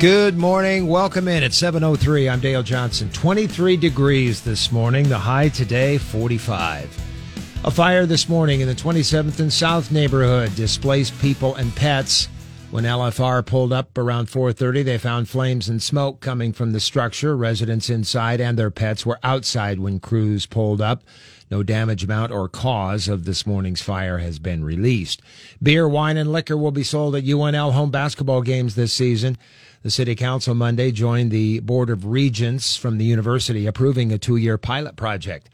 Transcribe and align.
Good 0.00 0.38
morning. 0.38 0.86
Welcome 0.86 1.28
in 1.28 1.42
at 1.42 1.52
7:03. 1.52 2.26
I'm 2.26 2.40
Dale 2.40 2.62
Johnson. 2.62 3.10
23 3.10 3.76
degrees 3.76 4.40
this 4.40 4.72
morning. 4.72 5.06
The 5.10 5.18
high 5.18 5.50
today 5.50 5.98
45. 5.98 6.88
A 7.64 7.70
fire 7.70 8.06
this 8.06 8.26
morning 8.26 8.62
in 8.62 8.66
the 8.66 8.74
27th 8.74 9.40
and 9.40 9.52
South 9.52 9.92
neighborhood 9.92 10.56
displaced 10.56 11.20
people 11.20 11.54
and 11.56 11.76
pets. 11.76 12.28
When 12.70 12.84
LFR 12.84 13.42
pulled 13.42 13.74
up 13.74 13.98
around 13.98 14.30
4:30, 14.30 14.82
they 14.82 14.96
found 14.96 15.28
flames 15.28 15.68
and 15.68 15.82
smoke 15.82 16.20
coming 16.20 16.54
from 16.54 16.72
the 16.72 16.80
structure. 16.80 17.36
Residents 17.36 17.90
inside 17.90 18.40
and 18.40 18.58
their 18.58 18.70
pets 18.70 19.04
were 19.04 19.18
outside 19.22 19.80
when 19.80 20.00
crews 20.00 20.46
pulled 20.46 20.80
up. 20.80 21.04
No 21.50 21.62
damage 21.64 22.04
amount 22.04 22.30
or 22.30 22.48
cause 22.48 23.08
of 23.08 23.24
this 23.24 23.44
morning's 23.44 23.82
fire 23.82 24.18
has 24.18 24.38
been 24.38 24.64
released. 24.64 25.20
Beer, 25.60 25.88
wine, 25.88 26.16
and 26.16 26.30
liquor 26.30 26.56
will 26.56 26.70
be 26.70 26.84
sold 26.84 27.16
at 27.16 27.24
UNL 27.24 27.72
home 27.72 27.90
basketball 27.90 28.42
games 28.42 28.76
this 28.76 28.92
season. 28.92 29.36
The 29.82 29.90
City 29.90 30.14
Council 30.14 30.54
Monday 30.54 30.92
joined 30.92 31.30
the 31.30 31.58
Board 31.60 31.90
of 31.90 32.06
Regents 32.06 32.76
from 32.76 32.98
the 32.98 33.04
university 33.04 33.66
approving 33.66 34.12
a 34.12 34.18
two 34.18 34.36
year 34.36 34.58
pilot 34.58 34.94
project. 34.94 35.50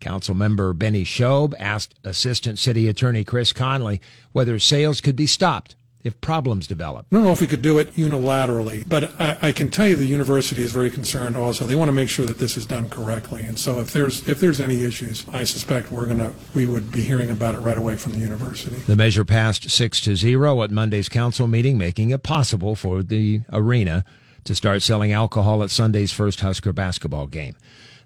Council 0.00 0.34
member 0.34 0.72
Bennie 0.72 1.04
Shobe 1.04 1.54
asked 1.58 1.94
Assistant 2.04 2.58
City 2.58 2.88
Attorney 2.88 3.24
Chris 3.24 3.52
Conley 3.52 4.00
whether 4.32 4.58
sales 4.58 5.00
could 5.00 5.16
be 5.16 5.26
stopped 5.26 5.76
if 6.04 6.20
problems 6.20 6.66
develop. 6.66 7.06
I 7.10 7.16
don't 7.16 7.24
know 7.24 7.32
if 7.32 7.40
we 7.40 7.46
could 7.46 7.62
do 7.62 7.78
it 7.78 7.94
unilaterally, 7.94 8.86
but 8.86 9.18
I, 9.18 9.38
I, 9.40 9.52
can 9.52 9.70
tell 9.70 9.88
you 9.88 9.96
the 9.96 10.04
university 10.04 10.62
is 10.62 10.70
very 10.70 10.90
concerned 10.90 11.34
also. 11.34 11.64
They 11.64 11.74
want 11.74 11.88
to 11.88 11.92
make 11.92 12.10
sure 12.10 12.26
that 12.26 12.38
this 12.38 12.58
is 12.58 12.66
done 12.66 12.90
correctly. 12.90 13.42
And 13.42 13.58
so 13.58 13.80
if 13.80 13.92
there's 13.92 14.28
if 14.28 14.38
there's 14.38 14.60
any 14.60 14.84
issues, 14.84 15.24
I 15.32 15.44
suspect 15.44 15.90
we're 15.90 16.06
gonna 16.06 16.32
we 16.54 16.66
would 16.66 16.92
be 16.92 17.00
hearing 17.00 17.30
about 17.30 17.54
it 17.54 17.58
right 17.60 17.78
away 17.78 17.96
from 17.96 18.12
the 18.12 18.18
university. 18.18 18.76
The 18.76 18.96
measure 18.96 19.24
passed 19.24 19.70
six 19.70 20.00
to 20.02 20.14
zero 20.14 20.62
at 20.62 20.70
Monday's 20.70 21.08
council 21.08 21.48
meeting, 21.48 21.78
making 21.78 22.10
it 22.10 22.22
possible 22.22 22.76
for 22.76 23.02
the 23.02 23.40
arena 23.50 24.04
to 24.44 24.54
start 24.54 24.82
selling 24.82 25.12
alcohol 25.12 25.62
at 25.62 25.70
Sunday's 25.70 26.12
first 26.12 26.40
Husker 26.40 26.72
basketball 26.72 27.26
game. 27.26 27.56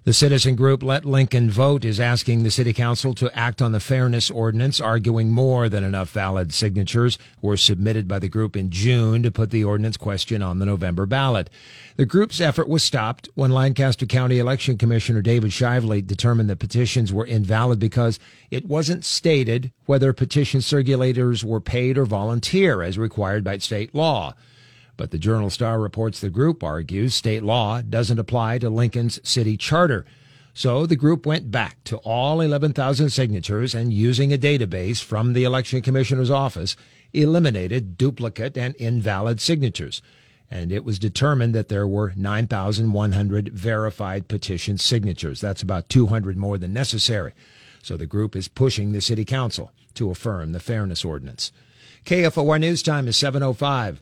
The 0.05 0.13
citizen 0.13 0.55
group 0.55 0.81
Let 0.81 1.03
Lincoln 1.03 1.51
Vote 1.51 1.83
is 1.83 1.99
asking 1.99 2.43
the 2.43 2.49
city 2.49 2.71
council 2.71 3.13
to 3.15 3.37
act 3.37 3.61
on 3.61 3.73
the 3.73 3.81
fairness 3.81 4.31
ordinance, 4.31 4.79
arguing 4.79 5.29
more 5.29 5.67
than 5.67 5.83
enough 5.83 6.09
valid 6.11 6.53
signatures 6.53 7.17
were 7.41 7.57
submitted 7.57 8.07
by 8.07 8.17
the 8.17 8.29
group 8.29 8.55
in 8.55 8.69
June 8.69 9.21
to 9.23 9.29
put 9.29 9.51
the 9.51 9.65
ordinance 9.65 9.97
question 9.97 10.41
on 10.41 10.57
the 10.57 10.65
November 10.65 11.05
ballot. 11.05 11.49
The 11.97 12.05
group's 12.05 12.39
effort 12.39 12.69
was 12.69 12.81
stopped 12.81 13.27
when 13.35 13.51
Lancaster 13.51 14.05
County 14.05 14.39
Election 14.39 14.77
Commissioner 14.77 15.21
David 15.21 15.51
Shively 15.51 16.01
determined 16.01 16.49
that 16.49 16.59
petitions 16.59 17.11
were 17.11 17.25
invalid 17.25 17.77
because 17.77 18.19
it 18.49 18.65
wasn't 18.65 19.03
stated 19.03 19.73
whether 19.85 20.13
petition 20.13 20.61
circulators 20.61 21.43
were 21.43 21.59
paid 21.59 21.97
or 21.97 22.05
volunteer 22.05 22.81
as 22.81 22.97
required 22.97 23.43
by 23.43 23.57
state 23.57 23.93
law. 23.93 24.33
But 24.99 25.11
the 25.11 25.17
Journal 25.17 25.49
Star 25.49 25.79
reports 25.79 26.19
the 26.19 26.29
group 26.29 26.61
argues 26.61 27.15
state 27.15 27.41
law 27.41 27.81
doesn't 27.81 28.19
apply 28.19 28.57
to 28.57 28.69
Lincoln's 28.69 29.17
city 29.23 29.55
charter. 29.55 30.05
So 30.53 30.85
the 30.85 30.97
group 30.97 31.25
went 31.25 31.49
back 31.49 31.81
to 31.85 31.99
all 31.99 32.41
11,000 32.41 33.09
signatures 33.09 33.73
and 33.73 33.93
using 33.93 34.33
a 34.33 34.37
database 34.37 35.01
from 35.01 35.31
the 35.31 35.45
Election 35.45 35.81
Commissioner's 35.81 36.29
office, 36.29 36.75
eliminated 37.13 37.97
duplicate 37.97 38.57
and 38.57 38.75
invalid 38.75 39.39
signatures. 39.39 40.01
And 40.51 40.69
it 40.69 40.83
was 40.83 40.99
determined 40.99 41.55
that 41.55 41.69
there 41.69 41.87
were 41.87 42.11
9,100 42.17 43.53
verified 43.53 44.27
petition 44.27 44.77
signatures. 44.77 45.39
That's 45.39 45.61
about 45.61 45.87
200 45.87 46.35
more 46.35 46.57
than 46.57 46.73
necessary. 46.73 47.31
So 47.81 47.95
the 47.95 48.05
group 48.05 48.35
is 48.35 48.49
pushing 48.49 48.91
the 48.91 48.99
city 48.99 49.23
council 49.23 49.71
to 49.93 50.11
affirm 50.11 50.51
the 50.51 50.59
fairness 50.59 51.05
ordinance. 51.05 51.53
KFOR 52.03 52.59
News 52.59 52.83
Time 52.83 53.07
is 53.07 53.15
705. 53.15 54.01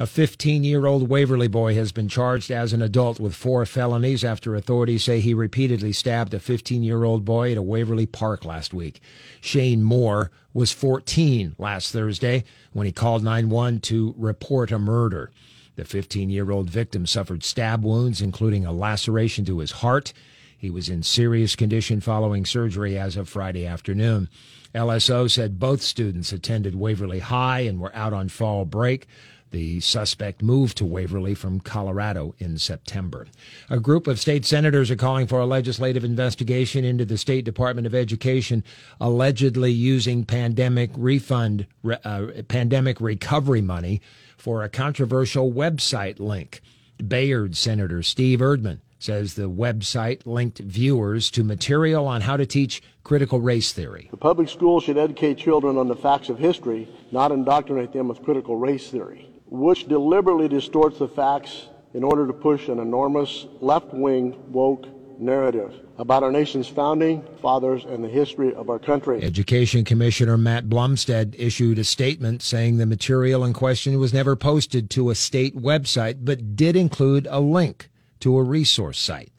A 0.00 0.06
15 0.06 0.62
year 0.62 0.86
old 0.86 1.08
Waverly 1.08 1.48
boy 1.48 1.74
has 1.74 1.90
been 1.90 2.08
charged 2.08 2.52
as 2.52 2.72
an 2.72 2.82
adult 2.82 3.18
with 3.18 3.34
four 3.34 3.66
felonies 3.66 4.22
after 4.22 4.54
authorities 4.54 5.02
say 5.02 5.18
he 5.18 5.34
repeatedly 5.34 5.92
stabbed 5.92 6.32
a 6.32 6.38
15 6.38 6.84
year 6.84 7.02
old 7.02 7.24
boy 7.24 7.50
at 7.50 7.58
a 7.58 7.62
Waverly 7.62 8.06
Park 8.06 8.44
last 8.44 8.72
week. 8.72 9.00
Shane 9.40 9.82
Moore 9.82 10.30
was 10.54 10.70
14 10.70 11.56
last 11.58 11.92
Thursday 11.92 12.44
when 12.72 12.86
he 12.86 12.92
called 12.92 13.24
911 13.24 13.80
to 13.80 14.14
report 14.16 14.70
a 14.70 14.78
murder. 14.78 15.32
The 15.74 15.84
15 15.84 16.30
year 16.30 16.52
old 16.52 16.70
victim 16.70 17.04
suffered 17.04 17.42
stab 17.42 17.82
wounds, 17.82 18.22
including 18.22 18.64
a 18.64 18.70
laceration 18.70 19.44
to 19.46 19.58
his 19.58 19.72
heart. 19.72 20.12
He 20.56 20.70
was 20.70 20.88
in 20.88 21.02
serious 21.02 21.56
condition 21.56 22.00
following 22.00 22.44
surgery 22.44 22.96
as 22.96 23.16
of 23.16 23.28
Friday 23.28 23.66
afternoon. 23.66 24.28
LSO 24.74 25.28
said 25.28 25.58
both 25.58 25.82
students 25.82 26.32
attended 26.32 26.74
Waverly 26.76 27.20
High 27.20 27.60
and 27.60 27.80
were 27.80 27.94
out 27.96 28.12
on 28.12 28.28
fall 28.28 28.64
break. 28.64 29.08
The 29.50 29.80
suspect 29.80 30.42
moved 30.42 30.76
to 30.76 30.84
Waverly 30.84 31.34
from 31.34 31.60
Colorado 31.60 32.34
in 32.38 32.58
September. 32.58 33.26
A 33.70 33.80
group 33.80 34.06
of 34.06 34.20
state 34.20 34.44
senators 34.44 34.90
are 34.90 34.96
calling 34.96 35.26
for 35.26 35.40
a 35.40 35.46
legislative 35.46 36.04
investigation 36.04 36.84
into 36.84 37.06
the 37.06 37.16
State 37.16 37.46
Department 37.46 37.86
of 37.86 37.94
Education 37.94 38.62
allegedly 39.00 39.72
using 39.72 40.26
pandemic 40.26 40.90
refund, 40.94 41.66
uh, 42.04 42.26
pandemic 42.48 43.00
recovery 43.00 43.62
money 43.62 44.02
for 44.36 44.62
a 44.62 44.68
controversial 44.68 45.50
website 45.50 46.20
link. 46.20 46.60
Bayard 47.06 47.56
Senator 47.56 48.02
Steve 48.02 48.40
Erdman 48.40 48.80
says 48.98 49.34
the 49.34 49.48
website 49.48 50.26
linked 50.26 50.58
viewers 50.58 51.30
to 51.30 51.44
material 51.44 52.06
on 52.06 52.20
how 52.20 52.36
to 52.36 52.44
teach 52.44 52.82
critical 53.04 53.40
race 53.40 53.72
theory. 53.72 54.08
The 54.10 54.16
public 54.16 54.48
schools 54.48 54.84
should 54.84 54.98
educate 54.98 55.38
children 55.38 55.78
on 55.78 55.88
the 55.88 55.94
facts 55.96 56.28
of 56.28 56.38
history, 56.38 56.88
not 57.12 57.30
indoctrinate 57.30 57.92
them 57.92 58.08
with 58.08 58.22
critical 58.22 58.56
race 58.56 58.90
theory 58.90 59.28
which 59.50 59.88
deliberately 59.88 60.48
distorts 60.48 60.98
the 60.98 61.08
facts 61.08 61.68
in 61.94 62.04
order 62.04 62.26
to 62.26 62.32
push 62.32 62.68
an 62.68 62.78
enormous 62.78 63.46
left 63.60 63.92
wing 63.92 64.36
woke 64.52 64.86
narrative 65.20 65.74
about 65.98 66.22
our 66.22 66.30
nation's 66.30 66.68
founding 66.68 67.26
fathers 67.42 67.84
and 67.84 68.04
the 68.04 68.08
history 68.08 68.54
of 68.54 68.70
our 68.70 68.78
country. 68.78 69.22
Education 69.22 69.84
Commissioner 69.84 70.36
Matt 70.36 70.68
Blomstedt 70.68 71.34
issued 71.36 71.78
a 71.78 71.84
statement 71.84 72.42
saying 72.42 72.76
the 72.76 72.86
material 72.86 73.44
in 73.44 73.52
question 73.52 73.98
was 73.98 74.14
never 74.14 74.36
posted 74.36 74.90
to 74.90 75.10
a 75.10 75.14
state 75.14 75.56
website, 75.56 76.18
but 76.24 76.54
did 76.54 76.76
include 76.76 77.26
a 77.30 77.40
link 77.40 77.90
to 78.20 78.36
a 78.36 78.42
resource 78.42 78.98
site. 78.98 79.32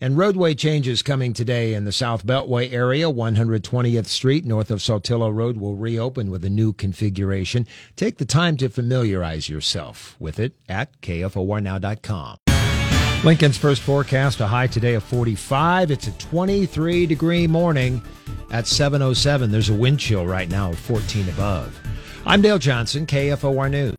And 0.00 0.18
roadway 0.18 0.54
changes 0.54 1.02
coming 1.02 1.32
today 1.32 1.74
in 1.74 1.84
the 1.84 1.92
South 1.92 2.26
Beltway 2.26 2.72
area. 2.72 3.06
120th 3.06 4.06
Street 4.06 4.44
north 4.44 4.70
of 4.70 4.80
Saltillo 4.80 5.34
Road 5.34 5.56
will 5.56 5.76
reopen 5.76 6.30
with 6.30 6.44
a 6.44 6.50
new 6.50 6.72
configuration. 6.72 7.66
Take 7.96 8.18
the 8.18 8.24
time 8.24 8.56
to 8.58 8.68
familiarize 8.68 9.48
yourself 9.48 10.16
with 10.18 10.38
it 10.38 10.54
at 10.68 11.00
KFORnow.com. 11.00 12.38
Lincoln's 13.24 13.56
first 13.56 13.80
forecast, 13.80 14.40
a 14.40 14.46
high 14.46 14.66
today 14.66 14.94
of 14.94 15.02
45. 15.04 15.90
It's 15.90 16.08
a 16.08 16.12
23 16.12 17.06
degree 17.06 17.46
morning 17.46 18.02
at 18.50 18.66
707. 18.66 19.50
There's 19.50 19.70
a 19.70 19.74
wind 19.74 19.98
chill 19.98 20.26
right 20.26 20.48
now 20.48 20.70
of 20.70 20.78
14 20.78 21.28
above. 21.30 21.80
I'm 22.26 22.42
Dale 22.42 22.58
Johnson, 22.58 23.06
KFOR 23.06 23.70
News. 23.70 23.92